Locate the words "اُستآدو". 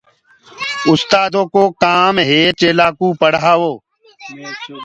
0.89-1.41